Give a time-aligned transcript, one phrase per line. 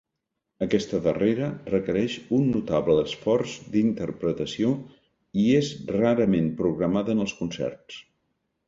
[0.65, 4.73] Aquesta darrera requereix un notable esforç d'interpretació
[5.45, 8.05] i és rarament programada en els concerts.